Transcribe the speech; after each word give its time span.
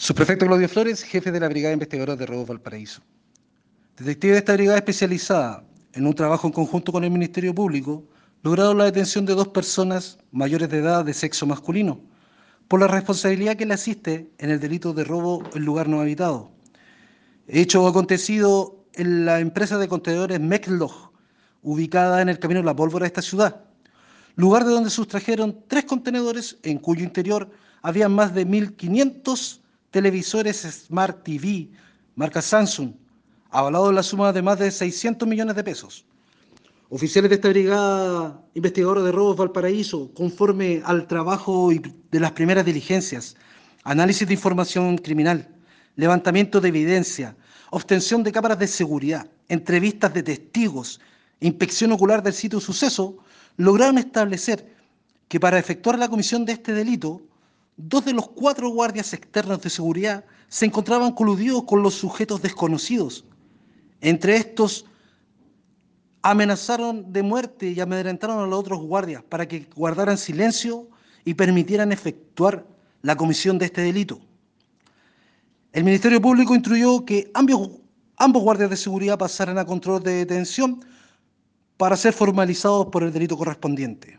Subprefecto 0.00 0.46
Claudio 0.46 0.68
Flores, 0.68 1.02
jefe 1.02 1.32
de 1.32 1.40
la 1.40 1.48
Brigada 1.48 1.72
Investigadora 1.72 2.14
de 2.14 2.24
Robos 2.24 2.46
Valparaíso. 2.46 3.02
Detectives 3.96 4.34
de 4.34 4.38
esta 4.38 4.52
brigada 4.52 4.78
especializada, 4.78 5.64
en 5.92 6.06
un 6.06 6.14
trabajo 6.14 6.46
en 6.46 6.52
conjunto 6.52 6.92
con 6.92 7.02
el 7.02 7.10
Ministerio 7.10 7.52
Público, 7.52 8.04
lograron 8.44 8.78
la 8.78 8.84
detención 8.84 9.26
de 9.26 9.34
dos 9.34 9.48
personas 9.48 10.18
mayores 10.30 10.68
de 10.68 10.78
edad 10.78 11.04
de 11.04 11.12
sexo 11.12 11.46
masculino, 11.46 12.00
por 12.68 12.78
la 12.78 12.86
responsabilidad 12.86 13.56
que 13.56 13.66
le 13.66 13.74
asiste 13.74 14.30
en 14.38 14.50
el 14.50 14.60
delito 14.60 14.92
de 14.92 15.02
robo 15.02 15.42
en 15.52 15.64
lugar 15.64 15.88
no 15.88 16.00
habitado. 16.00 16.52
Hecho 17.48 17.84
acontecido 17.88 18.84
en 18.92 19.24
la 19.24 19.40
empresa 19.40 19.78
de 19.78 19.88
contenedores 19.88 20.38
Meclog, 20.38 21.10
ubicada 21.64 22.22
en 22.22 22.28
el 22.28 22.38
Camino 22.38 22.62
la 22.62 22.76
Pólvora 22.76 23.02
de 23.02 23.08
esta 23.08 23.22
ciudad, 23.22 23.64
lugar 24.36 24.64
de 24.64 24.70
donde 24.70 24.90
sustrajeron 24.90 25.64
tres 25.66 25.86
contenedores 25.86 26.56
en 26.62 26.78
cuyo 26.78 27.02
interior 27.02 27.50
había 27.82 28.08
más 28.08 28.32
de 28.32 28.46
1.500 28.46 29.62
televisores 29.98 30.58
Smart 30.86 31.24
TV, 31.24 31.68
marca 32.14 32.40
Samsung, 32.40 32.92
avalado 33.50 33.90
la 33.90 34.04
suma 34.04 34.32
de 34.32 34.42
más 34.42 34.56
de 34.60 34.70
600 34.70 35.28
millones 35.28 35.56
de 35.56 35.64
pesos. 35.64 36.06
Oficiales 36.88 37.28
de 37.30 37.34
esta 37.34 37.48
brigada 37.48 38.40
investigadora 38.54 39.02
de 39.02 39.10
robos 39.10 39.36
Valparaíso, 39.36 40.14
conforme 40.14 40.82
al 40.84 41.08
trabajo 41.08 41.70
de 42.12 42.20
las 42.20 42.30
primeras 42.30 42.64
diligencias, 42.64 43.34
análisis 43.82 44.28
de 44.28 44.34
información 44.34 44.98
criminal, 44.98 45.48
levantamiento 45.96 46.60
de 46.60 46.68
evidencia, 46.68 47.36
obtención 47.70 48.22
de 48.22 48.30
cámaras 48.30 48.60
de 48.60 48.68
seguridad, 48.68 49.26
entrevistas 49.48 50.14
de 50.14 50.22
testigos, 50.22 51.00
inspección 51.40 51.90
ocular 51.90 52.22
del 52.22 52.34
sitio 52.34 52.60
suceso, 52.60 53.18
lograron 53.56 53.98
establecer 53.98 54.64
que 55.26 55.40
para 55.40 55.58
efectuar 55.58 55.98
la 55.98 56.08
comisión 56.08 56.44
de 56.44 56.52
este 56.52 56.72
delito, 56.72 57.20
dos 57.78 58.04
de 58.04 58.12
los 58.12 58.28
cuatro 58.28 58.68
guardias 58.68 59.14
externos 59.14 59.62
de 59.62 59.70
seguridad 59.70 60.24
se 60.48 60.66
encontraban 60.66 61.12
coludidos 61.12 61.62
con 61.62 61.82
los 61.82 61.94
sujetos 61.94 62.42
desconocidos. 62.42 63.24
Entre 64.00 64.36
estos, 64.36 64.84
amenazaron 66.22 67.12
de 67.12 67.22
muerte 67.22 67.70
y 67.70 67.80
amedrentaron 67.80 68.40
a 68.40 68.46
los 68.46 68.58
otros 68.58 68.80
guardias 68.80 69.22
para 69.22 69.46
que 69.46 69.68
guardaran 69.76 70.18
silencio 70.18 70.88
y 71.24 71.34
permitieran 71.34 71.92
efectuar 71.92 72.66
la 73.02 73.16
comisión 73.16 73.58
de 73.58 73.66
este 73.66 73.82
delito. 73.82 74.20
El 75.72 75.84
Ministerio 75.84 76.20
Público 76.20 76.54
instruyó 76.54 77.04
que 77.04 77.30
ambos, 77.34 77.70
ambos 78.16 78.42
guardias 78.42 78.70
de 78.70 78.76
seguridad 78.76 79.18
pasaran 79.18 79.56
a 79.58 79.64
control 79.64 80.02
de 80.02 80.14
detención 80.14 80.84
para 81.76 81.96
ser 81.96 82.12
formalizados 82.12 82.86
por 82.86 83.04
el 83.04 83.12
delito 83.12 83.36
correspondiente. 83.36 84.18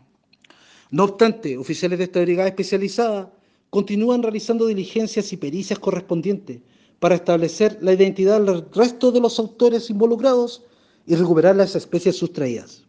No 0.90 1.04
obstante, 1.04 1.58
oficiales 1.58 1.98
de 1.98 2.04
esta 2.04 2.22
brigada 2.22 2.48
especializada 2.48 3.30
continúan 3.70 4.22
realizando 4.22 4.66
diligencias 4.66 5.32
y 5.32 5.36
pericias 5.36 5.78
correspondientes 5.78 6.60
para 6.98 7.14
establecer 7.14 7.78
la 7.80 7.92
identidad 7.92 8.40
del 8.40 8.64
resto 8.72 9.10
de 9.12 9.20
los 9.20 9.38
autores 9.38 9.88
involucrados 9.88 10.64
y 11.06 11.14
recuperar 11.14 11.56
las 11.56 11.74
especies 11.74 12.16
sustraídas. 12.16 12.84